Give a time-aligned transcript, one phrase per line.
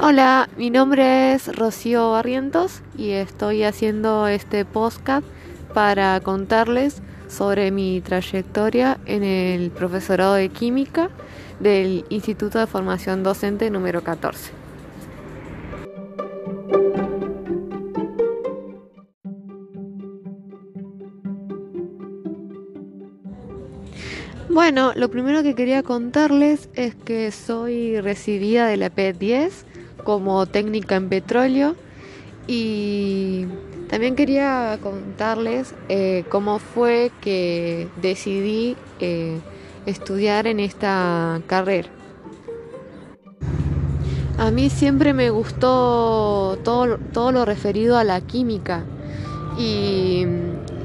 [0.00, 5.26] Hola, mi nombre es Rocío Barrientos y estoy haciendo este podcast
[5.74, 11.10] para contarles sobre mi trayectoria en el profesorado de química
[11.58, 14.52] del Instituto de Formación Docente número 14.
[24.48, 29.66] Bueno, lo primero que quería contarles es que soy recibida de la PET 10
[30.04, 31.76] como técnica en petróleo.
[32.46, 33.46] Y
[33.88, 39.38] también quería contarles eh, cómo fue que decidí eh,
[39.86, 41.88] estudiar en esta carrera.
[44.38, 48.84] A mí siempre me gustó todo, todo lo referido a la química.
[49.58, 50.22] Y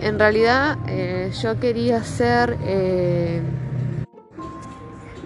[0.01, 2.03] en realidad eh, yo quería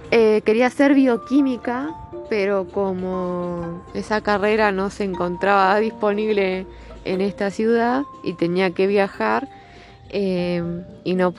[0.09, 6.65] quería ser bioquímica pero como esa carrera no se encontraba disponible
[7.05, 9.47] en esta ciudad y tenía que viajar
[10.09, 10.61] eh,
[11.03, 11.33] y no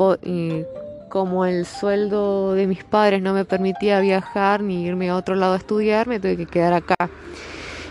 [1.08, 5.54] como el sueldo de mis padres no me permitía viajar ni irme a otro lado
[5.54, 6.96] a estudiar, me tuve que quedar acá.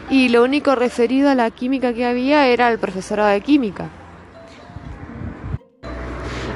[0.09, 3.89] Y lo único referido a la química que había era el profesorado de química.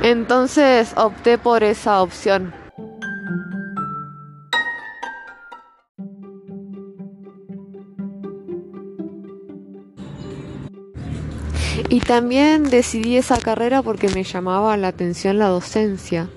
[0.04, 2.61] Entonces opté por esa opción.
[11.92, 16.30] Y también decidí esa carrera porque me llamaba la atención la docencia.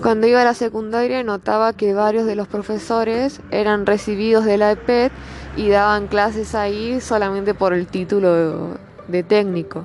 [0.00, 4.72] Cuando iba a la secundaria notaba que varios de los profesores eran recibidos de la
[4.72, 5.12] EPET
[5.58, 9.84] y daban clases ahí solamente por el título de, técnico.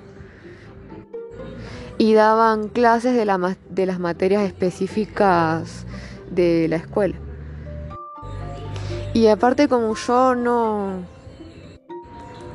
[1.97, 5.85] Y daban clases de, de las materias específicas
[6.31, 7.17] de la escuela.
[9.13, 11.12] Y aparte como yo no,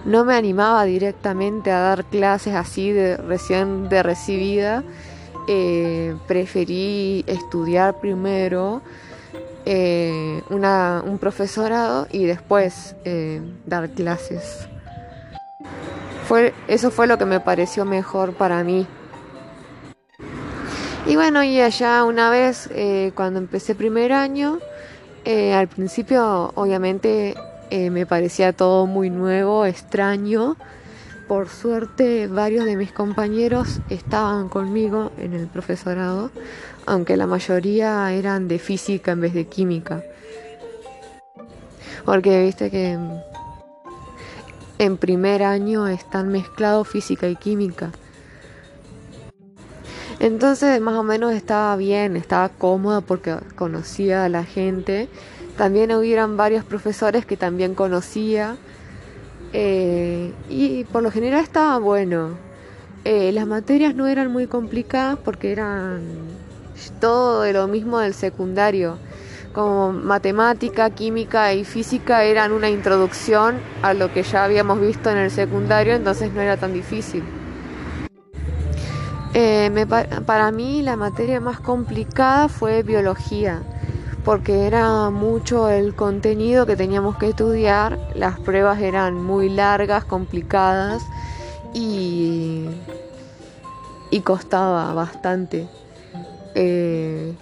[0.05, 4.85] no me animaba directamente a dar clases así de recién de recibida.
[5.51, 8.83] Eh, preferí estudiar primero
[9.65, 14.69] eh, un profesorado y después eh, dar clases.
[16.27, 18.87] Fue, eso fue lo que me pareció mejor para mí.
[21.07, 22.69] Y bueno, y allá una vez,
[23.15, 24.59] cuando empecé primer año,
[25.25, 27.35] al principio obviamente
[27.71, 30.57] eh, me parecía todo muy nuevo, extraño.
[31.27, 36.31] Por suerte varios de mis compañeros estaban conmigo en el profesorado,
[36.87, 40.03] aunque la mayoría eran de física en vez de química.
[42.05, 42.99] Porque viste que
[44.79, 47.93] en primer año están mezclados física y química.
[50.21, 55.09] Entonces más o menos estaba bien, estaba cómoda porque conocía a la gente
[55.59, 58.57] también hubieran varios profesores que también conocía
[59.53, 62.31] eh, y por lo general estaba bueno.
[63.05, 66.03] Eh, las materias no eran muy complicadas porque eran
[67.01, 68.99] todo de lo mismo del secundario.
[69.53, 75.17] Como matemática, química y física eran una introducción a lo que ya habíamos visto en
[75.17, 77.25] el secundario, entonces no era tan difícil.
[79.35, 79.87] Eh,
[80.27, 83.63] para mí la materia más complicada fue biología
[84.25, 91.03] porque era mucho el contenido que teníamos que estudiar, las pruebas eran muy largas, complicadas
[91.73, 92.67] y,
[94.11, 95.67] y costaba bastante.
[96.55, 97.33] Eh,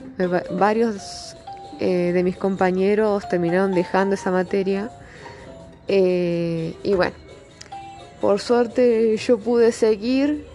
[0.52, 1.36] varios
[1.80, 4.90] eh, de mis compañeros terminaron dejando esa materia
[5.88, 7.16] eh, y bueno,
[8.20, 10.46] por suerte yo pude seguir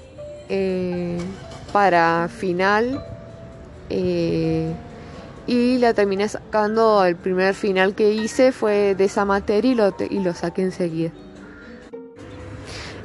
[1.71, 3.03] para final
[5.47, 9.95] y la terminé sacando, el primer final que hice fue de esa materia y lo,
[10.09, 11.11] y lo saqué enseguida.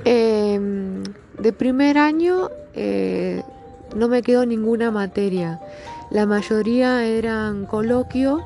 [0.04, 1.02] Em,
[1.38, 3.42] de primer año eh,
[3.96, 5.60] no me quedó ninguna materia,
[6.10, 8.42] la mayoría eran coloquio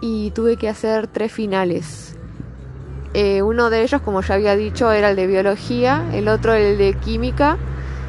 [0.00, 2.16] y tuve que hacer tres finales.
[3.14, 6.76] Eh, uno de ellos, como ya había dicho, era el de biología, el otro el
[6.76, 7.56] de química,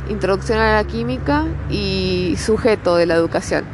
[0.10, 3.66] introducción a la química y sujeto de la educación.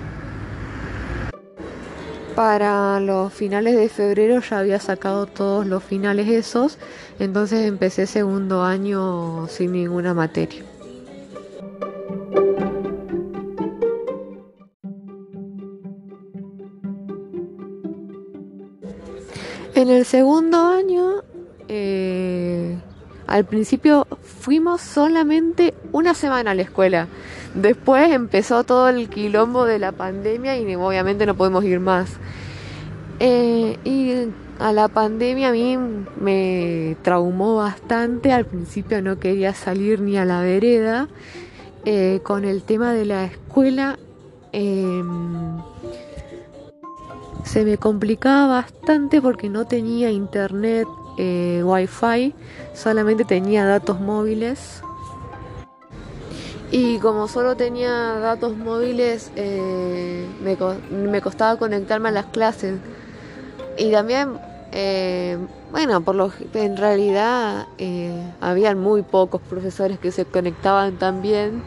[2.35, 6.79] Para los finales de febrero ya había sacado todos los finales esos,
[7.19, 10.63] entonces empecé segundo año sin ninguna materia.
[19.75, 21.23] En el segundo año,
[21.67, 22.77] eh,
[23.27, 27.07] al principio fuimos solamente una semana a la escuela.
[27.53, 32.17] Después empezó todo el quilombo de la pandemia y obviamente no podemos ir más.
[33.19, 34.27] Eh, y
[34.59, 35.77] a la pandemia a mí
[36.19, 38.33] me traumó bastante.
[38.33, 41.07] Al principio no quería salir ni a la vereda.
[41.85, 43.99] Eh, con el tema de la escuela
[44.53, 45.57] em,
[47.43, 50.87] se me complicaba bastante porque no tenía internet,
[51.17, 52.33] eh, wifi,
[52.73, 54.81] solamente tenía datos móviles.
[56.75, 62.79] Y como solo tenía datos móviles, eh, me, costaba conectarme a las clases.
[63.77, 64.39] Y también,
[64.71, 65.37] eh,
[65.71, 71.61] bueno, por lo, en realidad eh, habían muy pocos profesores que se conectaban también.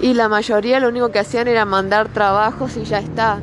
[0.00, 3.40] Y la mayoría lo único que hacían era mandar trabajos y ya está.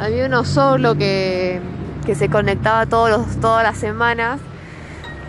[0.00, 1.60] Había uno solo que,
[2.06, 4.40] que se conectaba todos los, todas las semanas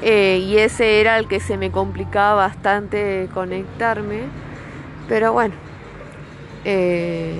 [0.02, 4.22] eh, y ese era el que se me complicaba bastante conectarme.
[5.08, 5.56] Pero bueno.
[6.66, 7.34] Eh,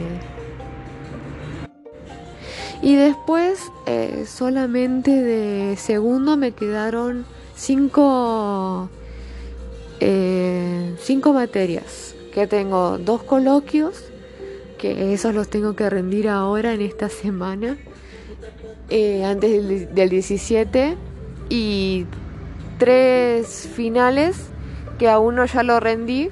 [2.82, 7.26] y después eh, solamente de segundo me quedaron
[7.56, 8.90] cinco,
[10.00, 12.16] cinco materias.
[12.34, 14.04] Que tengo dos coloquios,
[14.78, 17.78] que esos los tengo que rendir ahora en esta semana,
[19.26, 20.96] antes del, del 17.
[21.50, 22.06] Y
[22.80, 24.48] tres finales
[24.98, 26.30] que a uno ya lo rendí.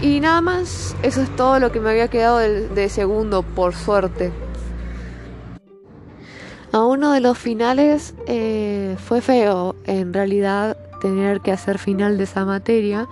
[0.00, 4.30] Y nada más, eso es todo lo que me había quedado de, segundo, por suerte.
[6.70, 12.24] A uno de los finales eh, fue feo, en realidad, tener que hacer final de
[12.24, 13.08] esa materia,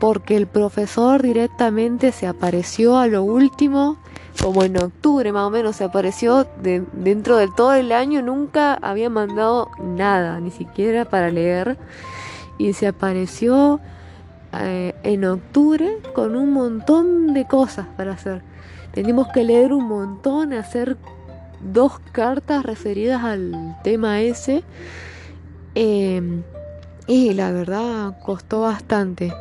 [0.00, 3.98] porque el profesor directamente se apareció a lo último
[4.40, 9.08] como en octubre más o menos se apareció dentro de todo el año nunca había
[9.08, 11.78] mandado nada ni siquiera para leer.
[12.58, 13.80] Y se apareció
[14.52, 18.42] eh, en octubre con un montón de cosas para hacer.
[18.92, 20.96] Tenemos que leer un montón hacer
[21.60, 24.62] dos cartas referidas al tema ese.
[25.74, 26.42] Em,
[27.06, 29.32] y la verdad costó bastante.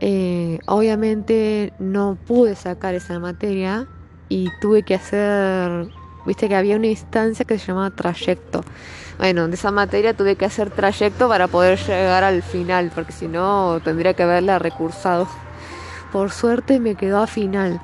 [0.00, 3.88] Eh, obviamente no pude sacar esa materia
[4.28, 5.88] y tuve que hacer,
[6.24, 8.62] viste que había una instancia que se llamaba trayecto.
[9.18, 13.28] Bueno, de esa materia tuve que hacer trayecto para poder llegar al final, porque si
[13.28, 15.26] no tendría que haberla recursado.
[16.12, 17.80] Por suerte me quedó a final,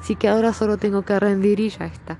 [0.00, 2.18] así que ahora solo tengo que rendir y ya está.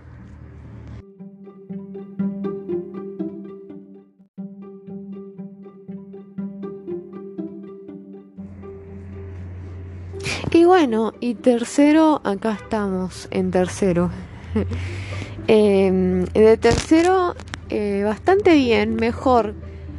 [10.80, 14.10] Bueno, y tercero, acá estamos, en tercero.
[15.46, 17.34] Em, de tercero,
[17.68, 19.52] eh, bastante bien, mejor.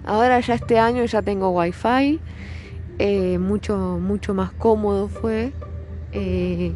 [0.05, 2.19] Ahora ya este año ya tengo wifi,
[2.97, 5.53] eh, mucho, mucho más cómodo fue.
[6.13, 6.73] Eh,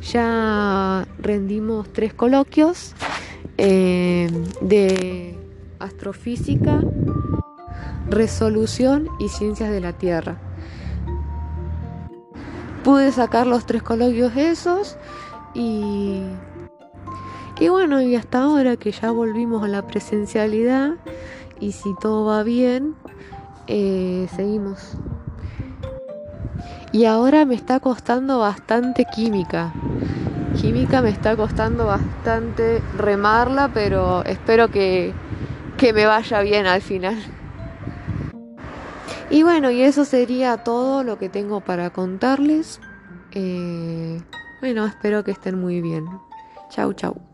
[0.00, 2.94] ya rendimos tres coloquios
[3.56, 5.36] em, de
[5.80, 6.80] astrofísica,
[8.08, 10.49] resolución y ciencias de la Tierra
[12.82, 14.96] pude sacar los tres coloquios esos
[15.54, 16.22] y
[17.58, 20.92] y bueno y hasta ahora que ya volvimos a la presencialidad
[21.60, 22.94] y si todo va bien
[23.66, 24.96] eh, seguimos.
[26.92, 29.72] Y ahora me está costando bastante química.
[30.60, 35.12] Química me está costando bastante remarla pero espero que,
[35.76, 37.16] que me vaya bien al final
[39.30, 42.80] y bueno, y eso sería todo lo que tengo para contarles.
[43.32, 44.20] Eh,
[44.60, 46.06] bueno, espero que estén muy bien.
[46.70, 47.29] Chau, chau.